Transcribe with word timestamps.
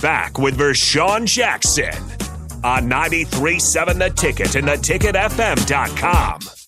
Back 0.00 0.38
with 0.38 0.56
Vershawn 0.56 1.26
Jackson 1.26 1.92
on 2.62 2.88
93.7 2.88 3.98
The 3.98 4.10
Ticket 4.10 4.54
and 4.54 4.68
theticketfm.com. 4.68 6.67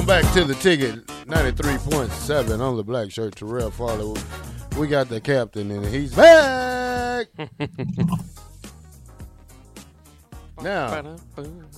Welcome 0.00 0.22
back 0.22 0.32
to 0.32 0.44
the 0.44 0.54
ticket 0.54 1.06
93.7 1.26 2.58
on 2.58 2.78
the 2.78 2.82
black 2.82 3.10
shirt, 3.10 3.36
Terrell 3.36 3.70
Farley. 3.70 4.18
We 4.78 4.86
got 4.86 5.10
the 5.10 5.20
captain 5.20 5.70
and 5.70 5.84
he's 5.84 6.14
back. 6.14 7.26
now, 10.62 11.16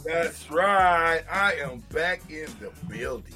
That's 0.04 0.48
right. 0.52 1.22
I 1.28 1.54
am 1.64 1.80
back 1.92 2.30
in 2.30 2.46
the 2.60 2.70
building. 2.88 3.34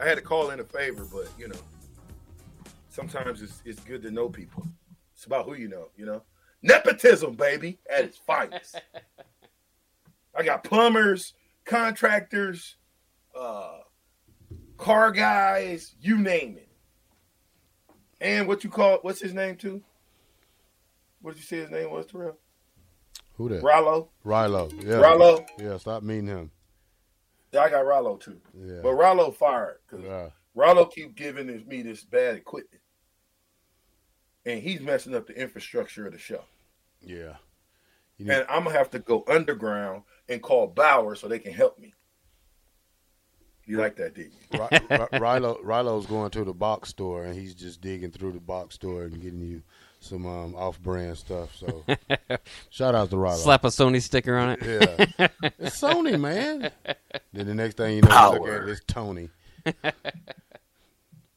I 0.00 0.08
had 0.08 0.16
to 0.16 0.22
call 0.22 0.48
in 0.52 0.60
a 0.60 0.64
favor, 0.64 1.04
but 1.04 1.28
you 1.38 1.48
know, 1.48 1.60
sometimes 2.88 3.42
it's 3.42 3.60
it's 3.66 3.80
good 3.80 4.00
to 4.04 4.10
know 4.10 4.30
people. 4.30 4.66
It's 5.14 5.26
about 5.26 5.44
who 5.44 5.52
you 5.52 5.68
know, 5.68 5.90
you 5.98 6.06
know. 6.06 6.22
Nepotism, 6.62 7.34
baby, 7.34 7.78
at 7.94 8.06
its 8.06 8.16
finest. 8.16 8.80
I 10.34 10.44
got 10.44 10.64
plumbers, 10.64 11.34
contractors, 11.66 12.76
uh, 13.34 13.78
car 14.78 15.10
guys, 15.12 15.94
you 16.00 16.18
name 16.18 16.56
it. 16.58 16.68
And 18.20 18.46
what 18.46 18.62
you 18.64 18.70
call 18.70 18.98
what's 19.02 19.20
his 19.20 19.34
name 19.34 19.56
too? 19.56 19.82
What 21.20 21.34
did 21.34 21.40
you 21.40 21.46
say 21.46 21.56
his 21.58 21.70
name 21.70 21.90
was, 21.90 22.06
Terrell? 22.06 22.38
who 23.34 23.48
that? 23.48 23.62
Rallo. 23.62 24.08
Rallo. 24.24 24.70
Yeah. 24.84 24.94
Rallo. 24.96 25.44
Yeah, 25.58 25.76
stop 25.78 26.02
meeting 26.02 26.26
him. 26.26 26.50
Yeah, 27.52 27.60
I 27.62 27.70
got 27.70 27.84
Rallo 27.84 28.20
too. 28.20 28.40
Yeah. 28.54 28.80
But 28.82 28.90
Rallo 28.92 29.34
fired 29.34 29.78
because 29.88 30.04
Yeah. 30.04 30.28
Rollo 30.54 30.84
keep 30.84 31.14
giving 31.14 31.46
this, 31.46 31.64
me 31.64 31.80
this 31.82 32.04
bad 32.04 32.36
equipment, 32.36 32.82
and 34.44 34.60
he's 34.62 34.80
messing 34.80 35.14
up 35.14 35.26
the 35.26 35.32
infrastructure 35.40 36.06
of 36.06 36.12
the 36.12 36.18
show. 36.18 36.44
Yeah. 37.00 37.36
Need- 38.18 38.30
And 38.30 38.46
I'm 38.50 38.64
gonna 38.64 38.76
have 38.76 38.90
to 38.90 38.98
go 38.98 39.24
underground 39.26 40.02
and 40.28 40.42
call 40.42 40.66
Bauer 40.66 41.14
so 41.14 41.26
they 41.26 41.38
can 41.38 41.52
help 41.54 41.78
me. 41.78 41.94
You 43.66 43.78
like 43.78 43.96
that, 43.96 44.14
didn't 44.14 44.32
you? 44.52 44.58
Ri- 44.58 44.68
Ri- 44.90 45.18
Rilo, 45.20 45.56
Rilo's 45.62 46.06
going 46.06 46.30
to 46.32 46.44
the 46.44 46.52
box 46.52 46.88
store 46.90 47.24
and 47.24 47.34
he's 47.38 47.54
just 47.54 47.80
digging 47.80 48.10
through 48.10 48.32
the 48.32 48.40
box 48.40 48.74
store 48.74 49.04
and 49.04 49.20
getting 49.22 49.40
you 49.40 49.62
some 50.00 50.26
um, 50.26 50.54
off-brand 50.56 51.16
stuff. 51.16 51.54
So, 51.56 51.84
shout 52.70 52.94
out 52.96 53.10
to 53.10 53.16
Rilo. 53.16 53.36
Slap 53.36 53.64
a 53.64 53.68
Sony 53.68 54.02
sticker 54.02 54.36
on 54.36 54.50
it. 54.50 54.58
Yeah, 54.62 55.28
it's 55.60 55.80
Sony, 55.80 56.18
man. 56.20 56.70
Then 57.32 57.46
the 57.46 57.54
next 57.54 57.76
thing 57.76 57.96
you 57.96 58.02
know, 58.02 58.32
you 58.34 58.40
look 58.40 58.48
at 58.48 58.62
it, 58.62 58.68
it's 58.68 58.80
Tony 58.84 59.28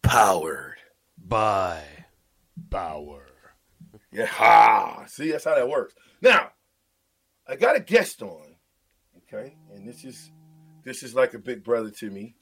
Powered. 0.02 0.78
by 1.18 1.84
Bauer. 2.58 3.28
Yeah. 4.12 4.26
Ha. 4.26 5.06
See, 5.08 5.32
that's 5.32 5.44
how 5.46 5.56
that 5.56 5.68
works. 5.70 5.94
Now, 6.22 6.52
I 7.48 7.56
got 7.56 7.76
a 7.76 7.80
guest 7.80 8.22
on. 8.22 8.56
Okay, 9.32 9.56
and 9.74 9.88
this 9.88 10.04
is 10.06 10.32
this 10.86 11.04
is 11.04 11.14
like 11.14 11.34
a 11.34 11.40
big 11.40 11.64
brother 11.64 11.90
to 11.90 12.10
me. 12.10 12.36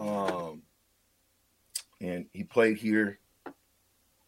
Um, 0.00 0.62
and 2.00 2.26
he 2.32 2.42
played 2.42 2.78
here 2.78 3.20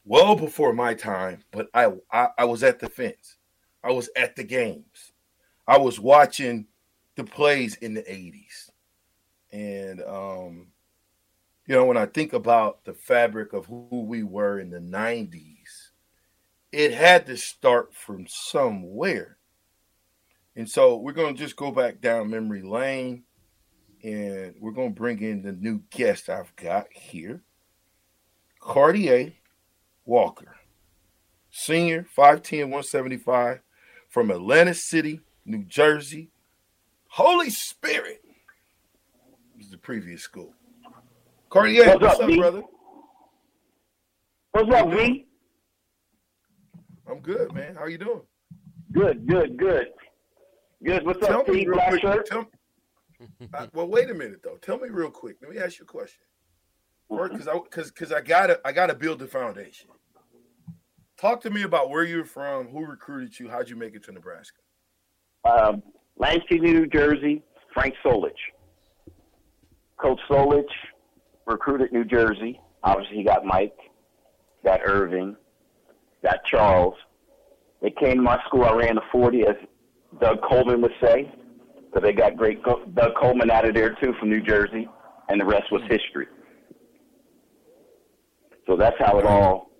well 0.04 0.36
before 0.36 0.72
my 0.72 0.94
time, 0.94 1.42
but 1.50 1.68
I, 1.74 1.92
I 2.12 2.28
I 2.38 2.44
was 2.44 2.62
at 2.62 2.78
the 2.78 2.88
fence. 2.88 3.36
I 3.82 3.90
was 3.90 4.10
at 4.14 4.36
the 4.36 4.44
games. 4.44 5.12
I 5.66 5.78
was 5.78 5.98
watching 5.98 6.66
the 7.16 7.24
plays 7.24 7.76
in 7.76 7.94
the 7.94 8.02
80s. 8.02 8.70
And 9.50 10.02
um 10.02 10.68
you 11.66 11.74
know, 11.74 11.84
when 11.84 11.98
I 11.98 12.06
think 12.06 12.32
about 12.32 12.84
the 12.84 12.94
fabric 12.94 13.52
of 13.52 13.66
who 13.66 13.86
we 13.90 14.22
were 14.22 14.58
in 14.58 14.70
the 14.70 14.78
90s, 14.78 15.90
it 16.72 16.94
had 16.94 17.26
to 17.26 17.36
start 17.36 17.94
from 17.94 18.26
somewhere. 18.26 19.36
And 20.56 20.68
so 20.68 20.96
we're 20.96 21.12
going 21.12 21.36
to 21.36 21.42
just 21.42 21.56
go 21.56 21.70
back 21.70 22.00
down 22.00 22.30
memory 22.30 22.62
lane 22.62 23.24
and 24.02 24.54
we're 24.60 24.72
going 24.72 24.94
to 24.94 25.00
bring 25.00 25.20
in 25.22 25.42
the 25.42 25.52
new 25.52 25.82
guest 25.90 26.28
I've 26.28 26.54
got 26.56 26.86
here 26.92 27.42
Cartier 28.60 29.32
Walker, 30.04 30.56
senior, 31.50 32.06
5'10, 32.16 32.62
175 32.64 33.60
from 34.08 34.30
Atlantic 34.30 34.76
City, 34.76 35.20
New 35.44 35.64
Jersey. 35.64 36.30
Holy 37.08 37.50
Spirit 37.50 38.22
is 39.58 39.70
the 39.70 39.78
previous 39.78 40.22
school. 40.22 40.54
Cartier, 41.50 41.86
What's 41.86 42.02
what's, 42.02 42.20
up, 42.20 42.28
up, 42.28 42.36
brother? 42.36 42.62
What's 44.52 44.74
up, 44.74 44.90
V? 44.90 45.26
I'm 47.10 47.20
good, 47.20 47.54
man. 47.54 47.74
How 47.76 47.86
you 47.86 47.98
doing? 47.98 48.20
Good, 48.92 49.26
good, 49.26 49.56
good. 49.56 49.86
Good. 50.84 51.04
What's 51.06 51.26
Tell 51.26 51.40
up, 51.40 51.48
me 51.48 51.60
Steve? 51.62 51.72
Black 51.72 51.88
quick. 51.88 52.02
shirt? 52.02 52.26
Tell, 52.26 52.46
uh, 53.54 53.66
well, 53.74 53.88
wait 53.88 54.10
a 54.10 54.14
minute 54.14 54.40
though. 54.42 54.56
Tell 54.56 54.78
me 54.78 54.88
real 54.88 55.10
quick. 55.10 55.36
Let 55.42 55.50
me 55.50 55.58
ask 55.58 55.78
you 55.78 55.84
a 55.84 55.86
question. 55.86 56.22
Because 57.10 57.48
I 57.48 57.54
because 57.54 57.90
because 57.90 58.12
I 58.12 58.20
gotta 58.20 58.60
I 58.64 58.72
gotta 58.72 58.94
build 58.94 59.18
the 59.18 59.26
foundation. 59.26 59.88
Talk 61.18 61.40
to 61.42 61.50
me 61.50 61.62
about 61.62 61.90
where 61.90 62.04
you're 62.04 62.24
from, 62.24 62.68
who 62.68 62.84
recruited 62.86 63.38
you, 63.40 63.48
how'd 63.48 63.68
you 63.68 63.76
make 63.76 63.94
it 63.94 64.04
to 64.04 64.12
Nebraska? 64.12 64.58
Um, 65.44 65.82
Lansing, 66.16 66.62
New 66.62 66.86
Jersey. 66.86 67.42
Frank 67.74 67.94
Solich. 68.04 68.32
Coach 69.98 70.20
Solich 70.28 70.64
recruited 71.46 71.92
New 71.92 72.04
Jersey. 72.04 72.60
Obviously, 72.82 73.18
he 73.18 73.24
got 73.24 73.44
Mike, 73.44 73.76
got 74.64 74.80
Irving, 74.84 75.36
got 76.22 76.44
Charles. 76.44 76.94
They 77.82 77.90
came 77.90 78.16
to 78.16 78.22
my 78.22 78.40
school. 78.46 78.64
I 78.64 78.72
ran 78.72 78.96
the 78.96 79.02
40, 79.12 79.42
as 79.42 79.56
Doug 80.20 80.38
Colman 80.42 80.80
would 80.82 80.92
say. 81.00 81.32
So 81.94 82.00
they 82.00 82.12
got 82.12 82.36
great 82.36 82.62
Doug 82.64 83.14
Colman 83.16 83.50
out 83.50 83.66
of 83.66 83.74
there 83.74 83.94
too 83.94 84.14
from 84.18 84.30
New 84.30 84.42
Jersey, 84.42 84.88
and 85.28 85.40
the 85.40 85.44
rest 85.44 85.70
was 85.72 85.82
history. 85.88 86.26
So 88.66 88.76
that's 88.76 88.96
how 88.98 89.18
it 89.18 89.24
all 89.24 89.70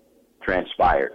transpired. 0.41 1.13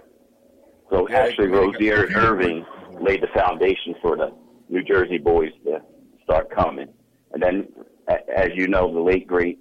So 0.89 1.07
Yeah, 1.09 1.17
actually, 1.17 1.47
Rozier 1.47 2.07
Irving 2.15 2.65
laid 3.01 3.21
the 3.21 3.27
foundation 3.35 3.95
for 4.01 4.15
the 4.15 4.33
New 4.69 4.83
Jersey 4.83 5.17
boys 5.17 5.51
to 5.65 5.81
start 6.23 6.49
coming. 6.49 6.87
And 7.33 7.43
then, 7.43 7.67
as 8.07 8.49
you 8.55 8.67
know, 8.67 8.93
the 8.93 8.99
late 8.99 9.27
great 9.27 9.59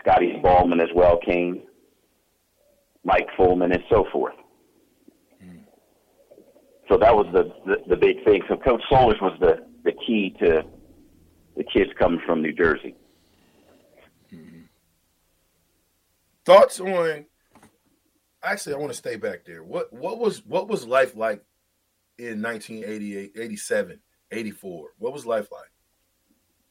Scotty 0.00 0.38
Ballman 0.42 0.80
as 0.80 0.88
well 0.94 1.18
came, 1.18 1.62
Mike 3.04 3.28
Fullman, 3.38 3.72
and 3.72 3.82
so 3.88 4.04
forth. 4.12 4.34
So 6.88 6.96
that 6.96 7.14
was 7.14 7.26
the, 7.32 7.52
the 7.66 7.76
the 7.88 7.96
big 7.96 8.24
thing. 8.24 8.42
So 8.48 8.56
Coach 8.56 8.82
Solich 8.90 9.20
was 9.20 9.36
the 9.40 9.67
the 9.84 9.92
key 10.06 10.34
to 10.40 10.64
the 11.56 11.64
kids 11.64 11.90
coming 11.98 12.20
from 12.26 12.42
New 12.42 12.52
Jersey. 12.52 12.94
Mm-hmm. 14.32 14.62
Thoughts 16.44 16.80
on 16.80 17.26
actually 18.42 18.74
I 18.74 18.78
want 18.78 18.92
to 18.92 18.98
stay 18.98 19.16
back 19.16 19.44
there. 19.46 19.62
What 19.62 19.92
what 19.92 20.18
was 20.18 20.44
what 20.44 20.68
was 20.68 20.86
life 20.86 21.16
like 21.16 21.42
in 22.18 22.42
1988, 22.42 23.32
87, 23.36 24.00
84? 24.30 24.88
What 24.98 25.12
was 25.12 25.26
life 25.26 25.48
like? 25.52 25.70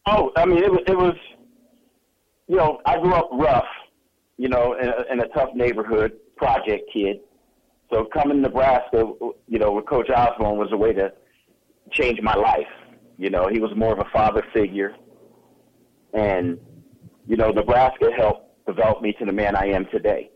Oh, 0.06 0.32
I 0.38 0.46
mean, 0.46 0.64
it 0.64 0.72
was, 0.72 0.82
it 0.88 0.98
was, 0.98 1.16
you 2.48 2.56
know, 2.56 2.80
I 2.86 2.98
grew 3.00 3.14
up 3.14 3.30
rough, 3.34 3.68
you 4.38 4.48
know, 4.48 4.74
in 4.74 4.88
a, 4.88 5.04
in 5.12 5.20
a 5.20 5.28
tough 5.30 5.50
neighborhood, 5.54 6.14
project 6.38 6.90
kid. 6.94 7.20
So 7.92 8.06
coming 8.14 8.38
to 8.38 8.44
Nebraska, 8.44 9.12
you 9.48 9.60
know, 9.60 9.72
with 9.72 9.86
Coach 9.86 10.10
Osborne 10.10 10.58
was 10.58 10.72
a 10.72 10.78
way 10.78 10.94
to 10.94 11.12
change 11.92 12.22
my 12.22 12.36
life. 12.36 12.68
You 13.18 13.30
know, 13.30 13.48
he 13.48 13.60
was 13.60 13.72
more 13.76 13.94
of 13.94 14.00
a 14.00 14.10
father 14.12 14.44
figure. 14.54 14.96
And, 16.14 16.58
you 17.28 17.36
know, 17.36 17.50
Nebraska 17.50 18.12
helped 18.16 18.66
develop 18.66 19.02
me 19.02 19.14
to 19.20 19.26
the 19.26 19.32
man 19.32 19.56
I 19.56 19.68
am 19.68 19.86
today. 19.92 20.30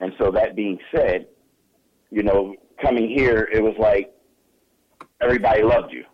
And 0.00 0.12
so 0.18 0.30
that 0.32 0.56
being 0.56 0.78
said, 0.94 1.26
you 2.10 2.22
know, 2.22 2.54
coming 2.80 3.08
here, 3.08 3.48
it 3.52 3.62
was 3.62 3.74
like 3.78 4.12
everybody 5.20 5.62
loved 5.62 5.92
you. 5.92 6.04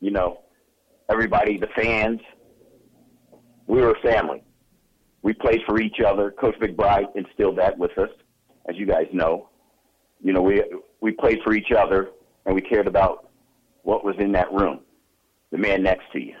You 0.00 0.10
know, 0.12 0.40
everybody, 1.10 1.58
the 1.58 1.68
fans, 1.76 2.20
we 3.66 3.80
were 3.80 3.92
a 3.92 4.00
family. 4.00 4.42
We 5.22 5.32
played 5.32 5.60
for 5.66 5.80
each 5.80 6.00
other. 6.00 6.30
Coach 6.32 6.56
McBride 6.60 7.14
instilled 7.14 7.58
that 7.58 7.78
with 7.78 7.96
us, 7.98 8.10
as 8.68 8.76
you 8.76 8.86
guys 8.86 9.06
know. 9.12 9.48
You 10.20 10.32
know, 10.32 10.42
we 10.42 10.62
we 11.00 11.12
played 11.12 11.38
for 11.44 11.52
each 11.54 11.72
other 11.76 12.10
and 12.46 12.54
we 12.54 12.60
cared 12.60 12.86
about 12.86 13.30
what 13.82 14.04
was 14.04 14.14
in 14.18 14.32
that 14.32 14.52
room, 14.52 14.80
the 15.52 15.58
man 15.58 15.82
next 15.82 16.10
to 16.12 16.20
you. 16.20 16.34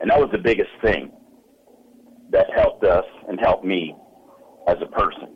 And 0.00 0.10
that 0.10 0.18
was 0.18 0.28
the 0.32 0.38
biggest 0.38 0.70
thing 0.82 1.10
that 2.30 2.46
helped 2.54 2.84
us 2.84 3.04
and 3.28 3.38
helped 3.40 3.64
me 3.64 3.96
as 4.66 4.76
a 4.82 4.86
person. 4.86 5.28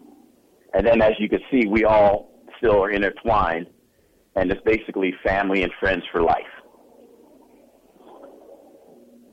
And 0.75 0.87
then 0.87 1.00
as 1.00 1.12
you 1.19 1.29
can 1.29 1.41
see, 1.50 1.67
we 1.67 1.85
all 1.85 2.43
still 2.58 2.82
are 2.82 2.91
intertwined 2.91 3.69
and 4.35 4.50
it's 4.50 4.61
basically 4.62 5.14
family 5.25 5.62
and 5.62 5.73
friends 5.81 6.05
for 6.12 6.20
life. 6.20 6.44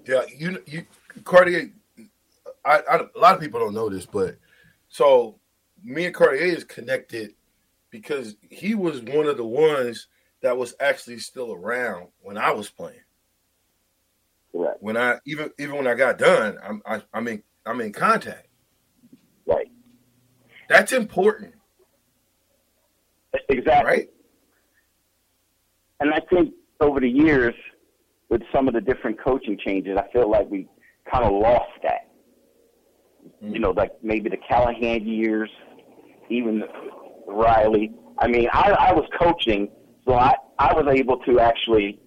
Yeah, 0.08 0.22
you 0.38 0.62
you 0.66 0.86
Cartier. 1.24 1.72
I, 2.66 2.82
I 2.90 2.96
a 3.16 3.20
lot 3.20 3.36
of 3.36 3.42
people 3.42 3.60
don't 3.60 3.74
know 3.74 3.90
this, 3.90 4.06
but 4.06 4.38
so 4.90 5.40
me 5.82 6.06
and 6.06 6.14
Cartier 6.14 6.42
is 6.42 6.64
connected 6.64 7.34
because 7.90 8.36
he 8.50 8.76
was 8.76 9.02
one 9.02 9.28
of 9.28 9.38
the 9.38 9.46
ones 9.46 10.08
that 10.42 10.58
was 10.58 10.76
actually 10.80 11.20
still 11.20 11.54
around 11.54 12.08
when 12.22 12.38
I 12.38 12.52
was 12.52 12.70
playing. 12.70 13.00
When 14.84 14.98
I 14.98 15.18
even 15.26 15.50
even 15.58 15.78
when 15.78 15.88
I 15.88 15.94
got 15.94 16.18
done, 16.18 16.58
I'm 16.62 16.82
I, 16.86 17.02
I'm 17.14 17.26
in 17.30 17.42
I'm 17.66 17.80
in 17.80 17.94
contact. 17.94 18.50
Right. 19.46 19.68
That's 20.68 20.92
important, 20.92 21.54
Exactly. 23.48 23.90
right? 23.90 24.10
And 26.02 26.14
I 26.14 26.20
think 26.30 26.54
over 26.82 27.00
the 27.00 27.08
years, 27.08 27.54
with 28.28 28.42
some 28.54 28.68
of 28.68 28.74
the 28.74 28.82
different 28.82 29.24
coaching 29.24 29.58
changes, 29.58 29.98
I 29.98 30.12
feel 30.12 30.30
like 30.30 30.50
we 30.50 30.68
kind 31.10 31.24
of 31.24 31.32
lost 31.32 31.72
that. 31.84 32.10
You 33.40 33.48
mm-hmm. 33.48 33.62
know, 33.62 33.72
like 33.72 33.92
maybe 34.04 34.30
the 34.30 34.38
Callahan 34.50 35.08
years, 35.08 35.50
even 36.30 36.62
Riley. 37.26 37.94
I 38.18 38.28
mean, 38.28 38.50
I, 38.52 38.72
I 38.72 38.92
was 38.92 39.06
coaching, 39.18 39.70
so 40.06 40.16
I, 40.16 40.34
I 40.60 40.74
was 40.74 40.94
able 40.94 41.20
to 41.20 41.40
actually 41.40 42.02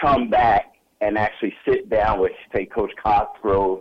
come 0.00 0.30
back 0.30 0.65
and 1.00 1.18
actually 1.18 1.54
sit 1.68 1.90
down 1.90 2.20
with, 2.20 2.32
say, 2.54 2.66
Coach 2.66 2.92
Cosgrove, 3.02 3.80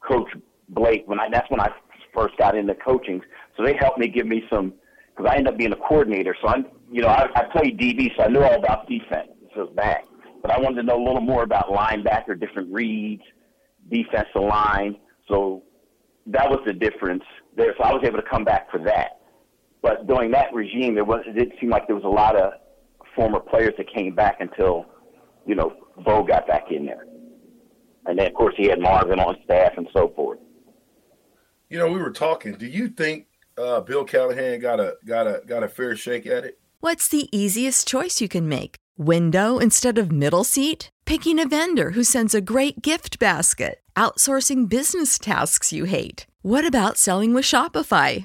Coach 0.00 0.28
Blake. 0.70 1.04
When 1.06 1.20
I 1.20 1.28
that's 1.30 1.50
when 1.50 1.60
I 1.60 1.70
first 2.14 2.36
got 2.38 2.56
into 2.56 2.74
coaching, 2.74 3.20
so 3.56 3.64
they 3.64 3.74
helped 3.78 3.98
me 3.98 4.08
give 4.08 4.26
me 4.26 4.42
some 4.50 4.74
because 5.10 5.30
I 5.30 5.36
ended 5.36 5.52
up 5.52 5.58
being 5.58 5.72
a 5.72 5.76
coordinator. 5.76 6.36
So 6.40 6.48
I'm, 6.48 6.66
you 6.90 7.02
know, 7.02 7.08
I, 7.08 7.28
I 7.34 7.44
played 7.52 7.78
DB, 7.78 8.10
so 8.16 8.24
I 8.24 8.28
knew 8.28 8.42
all 8.42 8.54
about 8.54 8.88
defense. 8.88 9.30
So 9.54 9.62
it's 9.62 9.74
back, 9.74 10.04
but 10.42 10.50
I 10.50 10.60
wanted 10.60 10.76
to 10.76 10.82
know 10.84 11.02
a 11.02 11.04
little 11.04 11.20
more 11.20 11.42
about 11.42 11.68
linebacker, 11.68 12.38
different 12.38 12.72
reads, 12.72 13.22
defensive 13.90 14.42
line. 14.42 14.96
So 15.26 15.62
that 16.26 16.48
was 16.48 16.60
the 16.66 16.72
difference 16.72 17.24
there. 17.56 17.74
So 17.78 17.84
I 17.84 17.92
was 17.92 18.02
able 18.04 18.18
to 18.18 18.28
come 18.28 18.44
back 18.44 18.70
for 18.70 18.78
that. 18.84 19.20
But 19.82 20.06
during 20.06 20.30
that 20.32 20.52
regime, 20.52 20.94
there 20.94 21.04
was 21.04 21.22
it 21.26 21.36
didn't 21.36 21.58
seem 21.60 21.70
like 21.70 21.86
there 21.86 21.96
was 21.96 22.04
a 22.04 22.08
lot 22.08 22.36
of 22.36 22.52
former 23.14 23.40
players 23.40 23.74
that 23.78 23.92
came 23.92 24.14
back 24.14 24.36
until, 24.40 24.86
you 25.46 25.54
know, 25.54 25.72
Bo 26.04 26.22
got 26.22 26.46
back 26.46 26.70
in 26.70 26.86
there. 26.86 27.04
And 28.06 28.18
then 28.18 28.26
of 28.26 28.34
course 28.34 28.54
he 28.56 28.68
had 28.68 28.80
Marvin 28.80 29.20
on 29.20 29.36
staff 29.44 29.72
and 29.76 29.88
so 29.92 30.12
forth. 30.14 30.38
You 31.68 31.78
know, 31.78 31.90
we 31.90 31.98
were 31.98 32.10
talking. 32.10 32.54
Do 32.54 32.66
you 32.66 32.88
think 32.88 33.26
uh, 33.58 33.80
Bill 33.82 34.04
Callahan 34.04 34.60
got 34.60 34.80
a 34.80 34.96
got 35.04 35.26
a 35.26 35.42
got 35.46 35.62
a 35.62 35.68
fair 35.68 35.96
shake 35.96 36.26
at 36.26 36.44
it? 36.44 36.58
What's 36.80 37.08
the 37.08 37.28
easiest 37.36 37.86
choice 37.86 38.20
you 38.20 38.28
can 38.28 38.48
make? 38.48 38.76
Window 38.96 39.58
instead 39.58 39.98
of 39.98 40.10
middle 40.10 40.44
seat? 40.44 40.90
Picking 41.04 41.38
a 41.38 41.48
vendor 41.48 41.90
who 41.90 42.04
sends 42.04 42.34
a 42.34 42.40
great 42.40 42.82
gift 42.82 43.18
basket? 43.18 43.80
Outsourcing 43.96 44.68
business 44.68 45.18
tasks 45.18 45.72
you 45.72 45.84
hate? 45.84 46.26
What 46.42 46.64
about 46.64 46.96
selling 46.96 47.34
with 47.34 47.44
Shopify? 47.44 48.24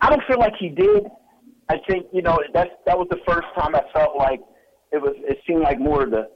I 0.00 0.10
don't 0.10 0.22
feel 0.28 0.38
like 0.38 0.54
he 0.58 0.68
did. 0.68 1.06
I 1.68 1.78
think 1.88 2.06
you 2.12 2.22
know 2.22 2.38
that 2.52 2.80
that 2.86 2.98
was 2.98 3.08
the 3.10 3.20
first 3.26 3.46
time 3.56 3.74
I 3.74 3.82
felt 3.92 4.16
like 4.16 4.40
it 4.92 5.00
was. 5.00 5.14
It 5.18 5.38
seemed 5.46 5.62
like 5.62 5.78
more 5.78 6.04
of 6.04 6.10
the 6.10 6.28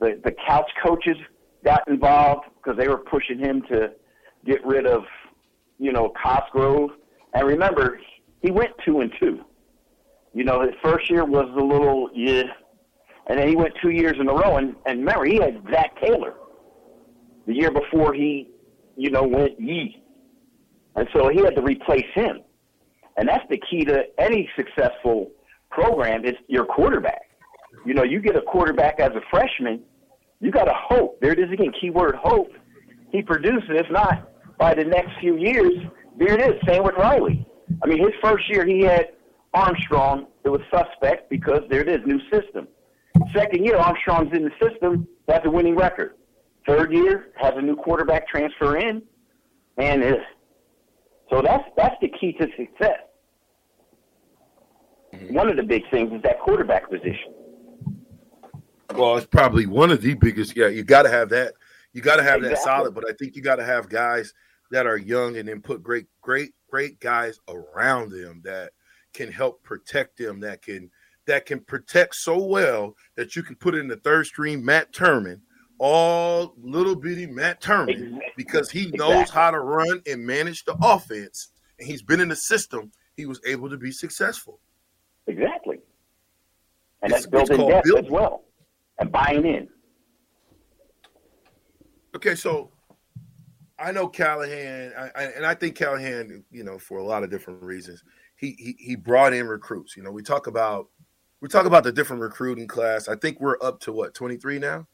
the, 0.00 0.20
the 0.24 0.32
couch 0.46 0.70
coaches 0.82 1.16
got 1.64 1.86
involved 1.88 2.46
because 2.56 2.78
they 2.78 2.88
were 2.88 2.98
pushing 2.98 3.38
him 3.38 3.62
to 3.70 3.92
get 4.46 4.64
rid 4.64 4.86
of 4.86 5.02
you 5.78 5.92
know 5.92 6.12
Cosgrove. 6.22 6.90
And 7.34 7.46
remember, 7.46 8.00
he 8.42 8.50
went 8.50 8.70
two 8.84 9.00
and 9.00 9.12
two. 9.20 9.44
You 10.32 10.44
know, 10.44 10.62
his 10.62 10.74
first 10.82 11.10
year 11.10 11.24
was 11.24 11.48
a 11.58 11.62
little 11.62 12.10
yeah, 12.14 12.44
and 13.28 13.38
then 13.38 13.48
he 13.48 13.56
went 13.56 13.74
two 13.82 13.90
years 13.90 14.14
in 14.18 14.28
a 14.28 14.32
row. 14.32 14.56
And, 14.56 14.74
and 14.86 15.00
remember, 15.00 15.24
he 15.24 15.36
had 15.36 15.62
Zac 15.70 16.00
Taylor 16.00 16.34
the 17.46 17.54
year 17.54 17.70
before 17.70 18.14
he, 18.14 18.50
you 18.96 19.10
know, 19.10 19.24
went 19.24 19.60
yee, 19.60 20.02
and 20.96 21.08
so 21.12 21.28
he 21.28 21.40
had 21.40 21.54
to 21.56 21.62
replace 21.62 22.06
him. 22.14 22.40
And 23.20 23.28
that's 23.28 23.44
the 23.50 23.58
key 23.58 23.84
to 23.84 24.04
any 24.18 24.48
successful 24.56 25.30
program 25.70 26.24
is 26.24 26.32
your 26.48 26.64
quarterback. 26.64 27.28
You 27.84 27.92
know, 27.92 28.02
you 28.02 28.18
get 28.18 28.34
a 28.34 28.40
quarterback 28.40 28.98
as 28.98 29.10
a 29.10 29.20
freshman, 29.30 29.82
you 30.40 30.50
got 30.50 30.64
to 30.64 30.74
hope. 30.74 31.20
There 31.20 31.30
it 31.30 31.38
is 31.38 31.52
again, 31.52 31.70
keyword 31.78 32.14
hope. 32.14 32.50
He 33.12 33.20
produces. 33.20 33.68
If 33.68 33.90
not, 33.90 34.30
by 34.58 34.72
the 34.72 34.84
next 34.84 35.10
few 35.20 35.36
years, 35.36 35.70
there 36.18 36.32
it 36.32 36.40
is. 36.40 36.62
Same 36.66 36.82
with 36.82 36.94
Riley. 36.94 37.46
I 37.84 37.88
mean, 37.88 37.98
his 37.98 38.14
first 38.22 38.48
year 38.48 38.64
he 38.64 38.80
had 38.80 39.08
Armstrong. 39.52 40.26
It 40.44 40.48
was 40.48 40.62
suspect 40.74 41.28
because 41.28 41.60
there 41.68 41.82
it 41.82 41.88
is, 41.88 41.98
new 42.06 42.20
system. 42.30 42.68
Second 43.34 43.66
year, 43.66 43.76
Armstrong's 43.76 44.34
in 44.34 44.44
the 44.44 44.66
system. 44.66 45.06
That's 45.26 45.44
a 45.44 45.50
winning 45.50 45.76
record. 45.76 46.14
Third 46.66 46.90
year 46.90 47.32
has 47.36 47.52
a 47.54 47.60
new 47.60 47.76
quarterback 47.76 48.26
transfer 48.28 48.78
in, 48.78 49.02
and 49.76 50.02
is 50.02 50.16
so 51.30 51.42
that's 51.42 51.64
that's 51.76 51.96
the 52.00 52.08
key 52.08 52.32
to 52.32 52.46
success. 52.56 52.98
Mm-hmm. 55.20 55.34
One 55.34 55.48
of 55.48 55.56
the 55.56 55.62
big 55.62 55.88
things 55.90 56.12
is 56.12 56.22
that 56.22 56.40
quarterback 56.40 56.88
position. 56.90 57.34
Well, 58.94 59.16
it's 59.16 59.26
probably 59.26 59.66
one 59.66 59.90
of 59.90 60.00
the 60.02 60.14
biggest. 60.14 60.56
Yeah, 60.56 60.68
you 60.68 60.82
got 60.82 61.02
to 61.02 61.10
have 61.10 61.28
that. 61.30 61.54
You 61.92 62.02
got 62.02 62.16
to 62.16 62.22
have 62.22 62.42
that 62.42 62.58
solid, 62.58 62.94
but 62.94 63.08
I 63.08 63.12
think 63.12 63.36
you 63.36 63.42
got 63.42 63.56
to 63.56 63.64
have 63.64 63.88
guys 63.88 64.32
that 64.70 64.86
are 64.86 64.96
young 64.96 65.36
and 65.36 65.48
then 65.48 65.60
put 65.60 65.82
great, 65.82 66.06
great, 66.20 66.52
great 66.70 67.00
guys 67.00 67.38
around 67.48 68.10
them 68.12 68.40
that 68.44 68.70
can 69.12 69.30
help 69.30 69.62
protect 69.62 70.16
them. 70.18 70.40
That 70.40 70.62
can 70.62 70.90
that 71.26 71.46
can 71.46 71.60
protect 71.60 72.14
so 72.16 72.38
well 72.38 72.96
that 73.16 73.36
you 73.36 73.42
can 73.42 73.56
put 73.56 73.74
in 73.74 73.86
the 73.88 73.96
third 73.96 74.26
string 74.26 74.64
Matt 74.64 74.92
Turman, 74.92 75.40
all 75.78 76.54
little 76.60 76.96
bitty 76.96 77.26
Matt 77.26 77.60
Turman, 77.60 78.18
because 78.36 78.70
he 78.70 78.90
knows 78.94 79.22
Exactly. 79.22 79.34
how 79.40 79.50
to 79.52 79.60
run 79.60 80.02
and 80.06 80.24
manage 80.24 80.64
the 80.64 80.76
offense, 80.82 81.50
and 81.78 81.86
he's 81.88 82.02
been 82.02 82.20
in 82.20 82.28
the 82.28 82.36
system. 82.36 82.90
He 83.16 83.26
was 83.26 83.40
able 83.46 83.68
to 83.70 83.76
be 83.76 83.92
successful. 83.92 84.60
Exactly. 85.26 85.80
And 87.02 87.12
It's- 87.12 87.26
that's 87.26 87.26
building 87.26 87.68
debt 87.68 87.84
building. 87.84 88.04
as 88.06 88.10
well. 88.10 88.44
And 88.98 89.10
buying 89.10 89.44
in. 89.46 89.68
Okay, 92.14 92.34
so 92.34 92.70
I 93.78 93.92
know 93.92 94.08
Callahan, 94.08 94.92
I, 94.98 95.10
I, 95.14 95.22
and 95.36 95.46
I 95.46 95.54
think 95.54 95.76
Callahan, 95.76 96.44
you 96.50 96.64
know, 96.64 96.78
for 96.78 96.98
a 96.98 97.04
lot 97.04 97.22
of 97.22 97.30
different 97.30 97.62
reasons, 97.62 98.02
he, 98.36 98.52
he 98.58 98.76
he 98.78 98.96
brought 98.96 99.32
in 99.32 99.46
recruits. 99.46 99.96
You 99.96 100.02
know, 100.02 100.10
we 100.10 100.22
talk 100.22 100.46
about 100.46 100.88
we 101.40 101.48
talk 101.48 101.66
about 101.66 101.84
the 101.84 101.92
different 101.92 102.20
recruiting 102.20 102.66
class. 102.66 103.08
I 103.08 103.14
think 103.16 103.40
we're 103.40 103.58
up 103.62 103.80
to 103.80 103.92
what 103.92 104.12
twenty 104.12 104.36
three 104.36 104.58
now. 104.58 104.86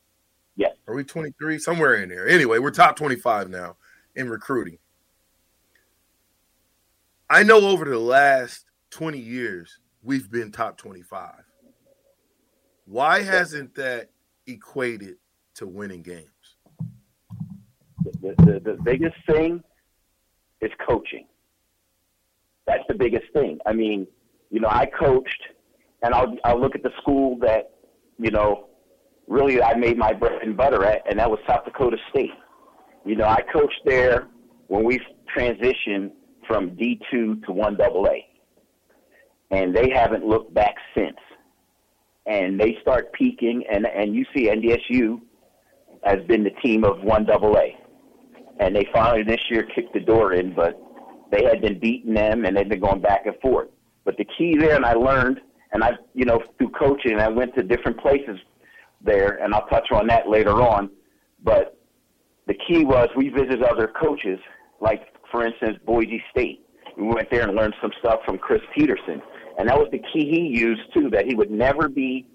Yes. 0.57 0.77
Are 0.87 0.95
we 0.95 1.03
twenty 1.05 1.33
three 1.39 1.59
somewhere 1.59 1.95
in 1.97 2.09
there? 2.09 2.29
Anyway, 2.29 2.59
we're 2.59 2.71
top 2.71 2.97
twenty 2.97 3.17
five 3.17 3.49
now 3.49 3.77
in 4.15 4.29
recruiting. 4.29 4.79
I 7.29 7.43
know 7.43 7.61
over 7.69 7.85
the 7.85 7.99
last 7.99 8.67
twenty 8.91 9.19
years 9.19 9.79
we've 10.07 10.31
been 10.31 10.53
top 10.53 10.79
twenty 10.79 11.03
five. 11.03 11.43
Why 12.87 13.23
hasn't 13.23 13.75
that 13.75 14.11
equated 14.47 15.17
to 15.57 15.67
winning 15.67 16.03
games? 16.03 16.31
The, 18.23 18.35
the, 18.39 18.61
the 18.65 18.79
biggest 18.85 19.17
thing 19.29 19.63
is 20.61 20.71
coaching. 20.89 21.27
That's 22.67 22.85
the 22.89 22.95
biggest 22.95 23.25
thing. 23.33 23.59
I 23.67 23.73
mean, 23.73 24.07
you 24.51 24.61
know, 24.61 24.69
I 24.71 24.87
coached, 24.87 25.43
and 26.03 26.15
I'll, 26.15 26.37
I'll 26.45 26.61
look 26.61 26.77
at 26.77 26.83
the 26.83 26.93
school 27.01 27.39
that, 27.41 27.73
you 28.19 28.31
know, 28.31 28.69
really 29.27 29.61
I 29.61 29.75
made 29.75 29.99
my 29.99 30.13
bread 30.13 30.41
and 30.43 30.57
butter 30.57 30.85
at, 30.85 31.03
and 31.11 31.19
that 31.19 31.29
was 31.31 31.41
South 31.49 31.65
Dakota 31.65 31.97
State. 32.11 32.31
You 33.05 33.17
know, 33.17 33.27
I 33.27 33.43
coached 33.53 33.81
there 33.85 34.29
when 34.69 34.85
we 34.85 35.01
transitioned 35.37 36.13
from 36.47 36.71
D2 36.71 37.11
to 37.11 37.53
1AA. 37.53 38.25
And 39.51 39.75
they 39.75 39.91
haven't 39.91 40.25
looked 40.25 40.53
back 40.53 40.75
since. 40.95 41.17
And 42.27 42.59
they 42.59 42.77
start 42.83 43.13
peaking, 43.13 43.65
and, 43.71 43.87
and 43.87 44.15
you 44.15 44.25
see 44.35 44.49
NDSU 44.49 45.21
has 46.03 46.25
been 46.27 46.43
the 46.43 46.51
team 46.63 46.85
of 46.85 47.03
one 47.03 47.25
double 47.25 47.57
A, 47.57 47.77
And 48.59 48.75
they 48.75 48.87
finally 48.93 49.23
this 49.23 49.41
year 49.49 49.65
kicked 49.75 49.93
the 49.93 50.01
door 50.01 50.33
in, 50.33 50.55
but 50.55 50.81
they 51.31 51.45
had 51.45 51.61
been 51.61 51.79
beating 51.79 52.15
them 52.15 52.45
and 52.45 52.57
they've 52.57 52.69
been 52.69 52.81
going 52.81 53.01
back 53.01 53.27
and 53.27 53.37
forth. 53.41 53.69
But 54.05 54.17
the 54.17 54.27
key 54.39 54.57
there, 54.57 54.77
and 54.77 54.85
I 54.85 54.93
learned, 54.93 55.41
and 55.73 55.83
I, 55.83 55.93
you 56.15 56.25
know, 56.25 56.41
through 56.59 56.71
coaching, 56.71 57.19
I 57.19 57.29
went 57.29 57.55
to 57.57 57.63
different 57.63 57.99
places 57.99 58.39
there, 59.03 59.43
and 59.43 59.53
I'll 59.53 59.67
touch 59.67 59.91
on 59.93 60.07
that 60.09 60.29
later 60.29 60.63
on. 60.63 60.91
But 61.43 61.79
the 62.47 62.55
key 62.55 62.85
was 62.85 63.09
we 63.17 63.29
visited 63.29 63.63
other 63.63 63.89
coaches, 64.01 64.39
like 64.81 65.03
for 65.31 65.45
instance 65.45 65.79
Boise 65.85 66.23
State. 66.31 66.61
We 66.97 67.09
went 67.09 67.31
there 67.31 67.47
and 67.47 67.57
learned 67.57 67.75
some 67.83 67.91
stuff 67.99 68.21
from 68.25 68.39
Chris 68.39 68.63
Petersen, 68.75 69.21
and 69.59 69.69
that 69.69 69.79
was 69.79 69.89
the 69.91 69.99
key 69.99 70.31
he 70.31 70.59
used 70.59 70.83
too. 70.95 71.11
That 71.11 71.27
he 71.27 71.35
would 71.35 71.51
never 71.51 71.89
be 71.89 72.27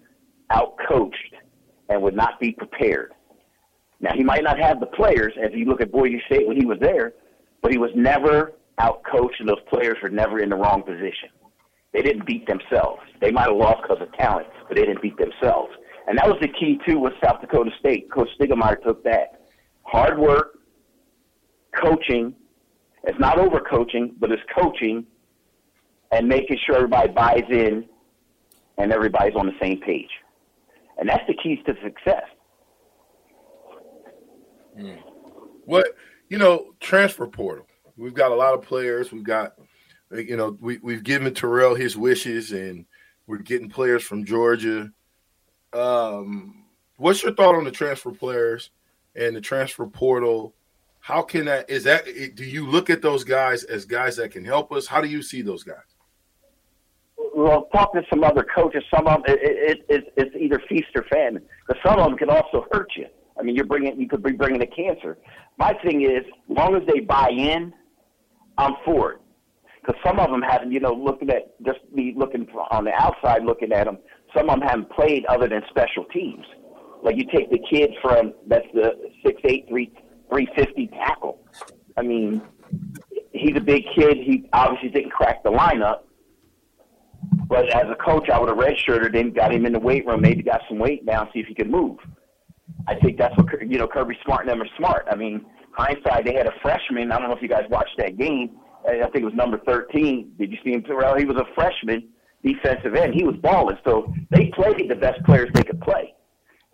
out 0.49 0.75
coached 0.87 1.35
and 1.89 2.01
would 2.01 2.15
not 2.15 2.39
be 2.39 2.51
prepared. 2.51 3.13
Now 3.99 4.13
he 4.15 4.23
might 4.23 4.43
not 4.43 4.59
have 4.59 4.79
the 4.79 4.87
players 4.87 5.33
as 5.41 5.51
you 5.53 5.65
look 5.65 5.81
at 5.81 5.91
Boise 5.91 6.21
State 6.25 6.47
when 6.47 6.57
he 6.57 6.65
was 6.65 6.79
there, 6.81 7.13
but 7.61 7.71
he 7.71 7.77
was 7.77 7.91
never 7.95 8.53
out 8.79 9.03
coached, 9.09 9.39
and 9.39 9.47
those 9.47 9.61
players 9.69 9.97
were 10.01 10.09
never 10.09 10.39
in 10.39 10.49
the 10.49 10.55
wrong 10.55 10.81
position. 10.81 11.29
They 11.93 12.01
didn't 12.01 12.25
beat 12.25 12.47
themselves. 12.47 13.01
They 13.19 13.31
might 13.31 13.49
have 13.49 13.57
lost 13.57 13.83
because 13.83 14.01
of 14.01 14.11
talent, 14.13 14.47
but 14.67 14.75
they 14.75 14.85
didn't 14.85 15.01
beat 15.01 15.17
themselves. 15.17 15.71
And 16.07 16.17
that 16.17 16.27
was 16.27 16.37
the 16.41 16.47
key 16.47 16.79
too 16.87 16.99
with 16.99 17.13
South 17.23 17.41
Dakota 17.41 17.69
State. 17.79 18.11
Coach 18.11 18.29
Stiegelmeier 18.39 18.81
took 18.81 19.03
that 19.03 19.41
hard 19.83 20.17
work, 20.17 20.57
coaching. 21.79 22.33
It's 23.03 23.19
not 23.19 23.37
over 23.37 23.59
coaching, 23.59 24.15
but 24.19 24.31
it's 24.31 24.41
coaching 24.57 25.05
and 26.11 26.27
making 26.27 26.57
sure 26.65 26.75
everybody 26.75 27.09
buys 27.09 27.45
in 27.49 27.85
and 28.77 28.91
everybody's 28.91 29.35
on 29.35 29.45
the 29.45 29.55
same 29.61 29.79
page. 29.81 30.09
And 30.97 31.07
that's 31.07 31.25
the 31.27 31.33
keys 31.33 31.59
to 31.65 31.75
success. 31.83 32.23
What 35.65 35.95
you 36.31 36.37
know, 36.37 36.73
transfer 36.79 37.27
portal. 37.27 37.67
We've 37.97 38.13
got 38.13 38.31
a 38.31 38.35
lot 38.35 38.53
of 38.53 38.61
players. 38.61 39.11
We've 39.11 39.21
got, 39.21 39.55
you 40.11 40.37
know, 40.37 40.57
we 40.61 40.77
we've 40.77 41.03
given 41.03 41.33
Terrell 41.33 41.75
his 41.75 41.97
wishes, 41.97 42.53
and 42.53 42.85
we're 43.27 43.39
getting 43.39 43.69
players 43.69 44.01
from 44.03 44.23
Georgia. 44.23 44.91
Um, 45.73 46.63
what's 46.95 47.21
your 47.21 47.33
thought 47.33 47.55
on 47.55 47.65
the 47.65 47.71
transfer 47.71 48.11
players 48.11 48.71
and 49.13 49.35
the 49.35 49.41
transfer 49.41 49.85
portal? 49.85 50.55
How 51.01 51.21
can 51.21 51.45
that 51.45 51.69
is 51.69 51.83
that? 51.83 52.05
Do 52.05 52.45
you 52.45 52.65
look 52.65 52.89
at 52.89 53.01
those 53.01 53.25
guys 53.25 53.65
as 53.65 53.83
guys 53.83 54.15
that 54.15 54.31
can 54.31 54.45
help 54.45 54.71
us? 54.71 54.87
How 54.87 55.01
do 55.01 55.09
you 55.09 55.21
see 55.21 55.41
those 55.41 55.63
guys? 55.63 55.90
Well, 57.43 57.67
talking 57.73 58.01
to 58.01 58.07
some 58.09 58.23
other 58.23 58.45
coaches, 58.55 58.83
some 58.93 59.07
of 59.07 59.23
them, 59.23 59.35
it, 59.35 59.39
it, 59.41 59.85
it, 59.89 60.13
it's 60.17 60.35
either 60.35 60.61
feast 60.69 60.89
or 60.95 61.03
famine. 61.11 61.43
Because 61.67 61.81
some 61.85 61.99
of 61.99 62.05
them 62.05 62.17
can 62.17 62.29
also 62.29 62.65
hurt 62.71 62.91
you. 62.95 63.07
I 63.39 63.43
mean, 63.43 63.55
you're 63.55 63.65
bringing, 63.65 63.99
you 63.99 64.07
could 64.07 64.23
be 64.23 64.33
bringing 64.33 64.61
a 64.61 64.67
cancer. 64.67 65.17
My 65.57 65.73
thing 65.83 66.01
is, 66.03 66.25
as 66.25 66.57
long 66.57 66.75
as 66.75 66.83
they 66.87 66.99
buy 66.99 67.29
in, 67.29 67.73
I'm 68.57 68.73
for 68.85 69.13
it. 69.13 69.21
Because 69.81 69.99
some 70.05 70.19
of 70.19 70.29
them 70.29 70.41
haven't, 70.41 70.71
you 70.71 70.79
know, 70.79 70.93
looking 70.93 71.29
at 71.31 71.59
just 71.65 71.79
me 71.91 72.13
looking 72.15 72.47
on 72.69 72.85
the 72.85 72.93
outside, 72.93 73.43
looking 73.43 73.71
at 73.71 73.85
them. 73.85 73.97
Some 74.35 74.49
of 74.49 74.59
them 74.59 74.67
haven't 74.67 74.91
played 74.91 75.25
other 75.25 75.47
than 75.47 75.63
special 75.69 76.05
teams. 76.05 76.45
Like 77.03 77.15
you 77.17 77.25
take 77.33 77.49
the 77.49 77.59
kid 77.71 77.89
from 78.01 78.33
that's 78.47 78.67
the 78.75 78.91
six 79.25 79.41
eight 79.45 79.65
three 79.67 79.91
three 80.31 80.47
fifty 80.55 80.85
tackle. 80.87 81.39
I 81.97 82.03
mean, 82.03 82.43
he's 83.33 83.55
a 83.57 83.61
big 83.61 83.83
kid. 83.95 84.17
He 84.17 84.47
obviously 84.53 84.89
didn't 84.89 85.11
crack 85.11 85.41
the 85.43 85.49
lineup. 85.49 86.01
But 87.51 87.67
as 87.75 87.83
a 87.91 87.95
coach, 87.95 88.29
I 88.29 88.39
would 88.39 88.47
have 88.47 88.57
redshirted 88.57 89.13
him, 89.13 89.33
got 89.33 89.53
him 89.53 89.65
in 89.65 89.73
the 89.73 89.79
weight 89.79 90.05
room, 90.05 90.21
maybe 90.21 90.41
got 90.41 90.61
some 90.69 90.79
weight 90.79 91.05
down, 91.05 91.27
see 91.33 91.41
if 91.41 91.47
he 91.47 91.53
could 91.53 91.69
move. 91.69 91.97
I 92.87 92.95
think 92.95 93.17
that's 93.17 93.35
what 93.35 93.47
you 93.69 93.77
know. 93.77 93.87
Kirby 93.87 94.17
Smart 94.23 94.47
and 94.47 94.49
them 94.49 94.61
are 94.61 94.69
smart. 94.77 95.05
I 95.11 95.17
mean, 95.17 95.45
hindsight, 95.73 96.23
they 96.23 96.33
had 96.33 96.47
a 96.47 96.53
freshman. 96.61 97.11
I 97.11 97.19
don't 97.19 97.27
know 97.27 97.35
if 97.35 97.41
you 97.41 97.49
guys 97.49 97.65
watched 97.69 97.97
that 97.97 98.17
game. 98.17 98.51
I 98.87 99.01
think 99.11 99.17
it 99.17 99.25
was 99.25 99.33
number 99.33 99.59
thirteen. 99.67 100.31
Did 100.39 100.49
you 100.49 100.59
see 100.63 100.71
him, 100.71 100.81
Terrell? 100.83 101.17
He 101.17 101.25
was 101.25 101.35
a 101.35 101.45
freshman 101.53 102.07
defensive 102.41 102.95
end. 102.95 103.13
He 103.13 103.25
was 103.25 103.35
balling. 103.41 103.77
So 103.83 104.13
they 104.29 104.45
played 104.55 104.89
the 104.89 104.95
best 104.95 105.21
players 105.25 105.49
they 105.53 105.63
could 105.63 105.81
play. 105.81 106.13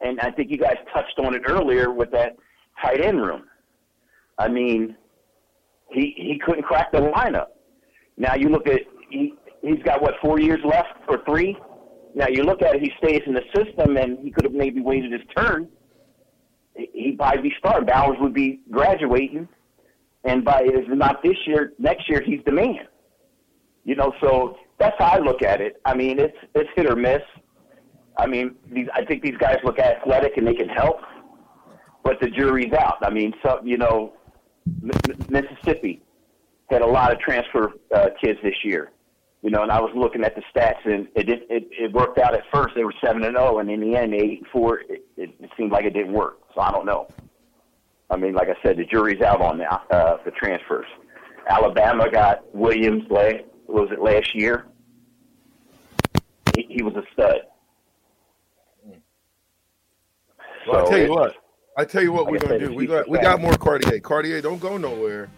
And 0.01 0.19
I 0.19 0.29
think 0.29 0.51
you 0.51 0.59
guys 0.59 0.75
touched 0.93 1.17
on 1.17 1.33
it 1.33 1.41
earlier 1.47 1.91
with 1.91 2.11
that 2.11 2.37
tight 2.79 3.01
end 3.01 3.19
room. 3.19 3.45
I 4.37 4.47
mean, 4.47 4.95
he 5.89 6.13
he 6.15 6.39
couldn't 6.45 6.65
crack 6.65 6.91
the 6.91 6.99
lineup. 6.99 7.47
Now 8.15 8.35
you 8.35 8.49
look 8.49 8.67
at 8.67 8.81
he 9.09 9.33
he's 9.61 9.81
got 9.83 10.01
what 10.01 10.15
four 10.21 10.39
years 10.39 10.59
left 10.63 10.89
or 11.07 11.23
three. 11.25 11.57
Now 12.15 12.27
you 12.27 12.43
look 12.43 12.61
at 12.61 12.75
it, 12.75 12.81
he 12.81 12.91
stays 12.97 13.21
in 13.25 13.33
the 13.33 13.43
system, 13.55 13.97
and 13.97 14.17
he 14.19 14.31
could 14.31 14.43
have 14.45 14.53
maybe 14.53 14.81
waited 14.81 15.11
his 15.11 15.21
turn. 15.35 15.67
He- 16.75 16.89
He'd 16.93 17.17
probably 17.17 17.41
be 17.41 17.53
starting. 17.57 17.85
Bowers 17.87 18.17
would 18.19 18.33
be 18.33 18.59
graduating, 18.71 19.47
and 20.23 20.43
by 20.43 20.61
if 20.63 20.87
not 20.89 21.21
this 21.23 21.37
year, 21.45 21.73
next 21.79 22.09
year 22.09 22.21
he's 22.21 22.41
the 22.45 22.51
man. 22.51 22.87
You 23.83 23.95
know, 23.95 24.13
so 24.21 24.57
that's 24.79 24.95
how 24.99 25.05
I 25.05 25.19
look 25.19 25.41
at 25.41 25.61
it. 25.61 25.81
I 25.85 25.95
mean, 25.95 26.19
it's 26.19 26.37
it's 26.55 26.69
hit 26.75 26.89
or 26.89 26.95
miss. 26.95 27.21
I 28.17 28.25
mean, 28.27 28.55
these 28.71 28.87
I 28.93 29.05
think 29.05 29.21
these 29.23 29.37
guys 29.37 29.57
look 29.63 29.79
athletic 29.79 30.37
and 30.37 30.45
they 30.47 30.53
can 30.55 30.69
help, 30.69 30.97
but 32.03 32.19
the 32.19 32.29
jury's 32.29 32.73
out. 32.73 32.97
I 33.01 33.09
mean, 33.09 33.33
so 33.43 33.59
you 33.63 33.77
know, 33.77 34.13
Mississippi 35.29 36.03
had 36.69 36.81
a 36.81 36.85
lot 36.85 37.11
of 37.11 37.19
transfer 37.19 37.71
uh, 37.95 38.09
kids 38.21 38.39
this 38.43 38.55
year. 38.63 38.91
You 39.47 39.51
know, 39.51 39.63
and 39.63 39.71
I 39.71 39.79
was 39.79 39.93
looking 39.95 40.25
at 40.25 40.35
the 40.35 40.41
stats, 40.53 40.83
and 40.83 41.07
it 41.15 41.23
did, 41.23 41.43
it, 41.49 41.69
it 41.71 41.93
worked 41.93 42.17
out 42.17 42.33
at 42.33 42.41
first. 42.53 42.75
They 42.75 42.83
were 42.83 42.93
seven 43.01 43.23
and 43.23 43.37
zero, 43.37 43.59
and 43.59 43.71
in 43.71 43.79
the 43.79 43.95
end, 43.95 44.13
eight 44.13 44.39
and 44.39 44.47
four. 44.51 44.79
It, 44.79 45.05
it, 45.15 45.29
it 45.39 45.49
seemed 45.55 45.71
like 45.71 45.85
it 45.85 45.93
didn't 45.93 46.11
work. 46.11 46.39
So 46.53 46.59
I 46.59 46.69
don't 46.69 46.85
know. 46.85 47.07
I 48.09 48.17
mean, 48.17 48.33
like 48.33 48.49
I 48.49 48.61
said, 48.61 48.75
the 48.75 48.83
jury's 48.83 49.21
out 49.21 49.39
on 49.39 49.57
the 49.57 49.71
uh, 49.71 50.17
the 50.25 50.31
transfers. 50.31 50.85
Alabama 51.49 52.11
got 52.11 52.53
Williams. 52.53 53.03
Last, 53.09 53.45
was 53.67 53.87
it 53.89 54.01
last 54.01 54.35
year? 54.35 54.65
He, 56.53 56.67
he 56.69 56.83
was 56.83 56.95
a 56.95 57.03
stud. 57.13 57.37
Well, 60.67 60.85
I 60.85 60.89
tell 60.89 60.99
you 60.99 61.09
what. 61.09 61.35
I 61.77 61.85
tell 61.85 62.03
you 62.03 62.11
what 62.11 62.25
Like 62.25 62.33
we're 62.33 62.39
gonna 62.49 62.59
do. 62.59 62.75
We 62.75 62.85
got 62.85 63.07
we 63.07 63.17
got 63.19 63.39
more 63.39 63.55
Cartier. 63.55 64.01
Cartier, 64.01 64.41
don't 64.41 64.59
go 64.59 64.75
nowhere. 64.75 65.29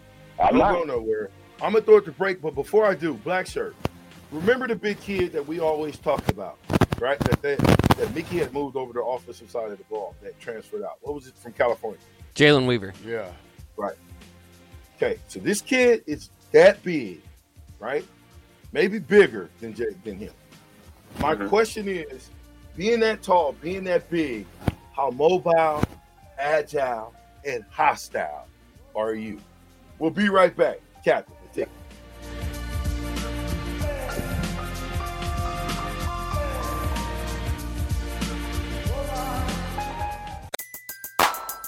I'm 0.42 0.48
don't 0.48 0.58
not- 0.58 0.72
go 0.72 0.82
nowhere. 0.82 1.30
I'm 1.62 1.74
gonna 1.74 1.84
throw 1.84 1.98
it 1.98 2.06
to 2.06 2.12
break, 2.12 2.42
but 2.42 2.56
before 2.56 2.86
I 2.86 2.96
do, 2.96 3.14
black 3.14 3.46
shirt. 3.46 3.76
Remember 4.30 4.68
the 4.68 4.76
big 4.76 5.00
kid 5.00 5.32
that 5.32 5.46
we 5.46 5.60
always 5.60 5.98
talked 5.98 6.30
about, 6.30 6.58
right? 6.98 7.18
That 7.20 7.42
that, 7.42 7.58
that 7.96 8.14
Mickey 8.14 8.38
had 8.38 8.52
moved 8.52 8.76
over 8.76 8.92
to 8.92 8.98
the 8.98 9.04
offensive 9.04 9.50
side 9.50 9.70
of 9.70 9.78
the 9.78 9.84
ball 9.84 10.14
that 10.22 10.38
transferred 10.40 10.82
out. 10.82 10.98
What 11.00 11.14
was 11.14 11.26
it 11.26 11.36
from 11.36 11.52
California? 11.52 12.00
Jalen 12.34 12.66
Weaver. 12.66 12.92
Yeah. 13.04 13.28
Right. 13.76 13.96
Okay, 14.96 15.18
so 15.28 15.40
this 15.40 15.60
kid 15.60 16.04
is 16.06 16.30
that 16.52 16.82
big, 16.82 17.22
right? 17.78 18.04
maybe 18.72 18.98
bigger 18.98 19.50
than 19.60 19.74
J- 19.74 19.96
than 20.04 20.16
him. 20.16 20.32
My 21.20 21.34
mm-hmm. 21.34 21.48
question 21.48 21.88
is, 21.88 22.30
being 22.76 23.00
that 23.00 23.22
tall, 23.22 23.52
being 23.52 23.84
that 23.84 24.08
big, 24.10 24.46
how 24.94 25.10
mobile, 25.10 25.82
agile, 26.38 27.14
and 27.44 27.64
hostile 27.70 28.46
are 28.94 29.14
you? 29.14 29.40
We'll 29.98 30.10
be 30.10 30.28
right 30.28 30.56
back, 30.56 30.78
Captain. 31.04 31.34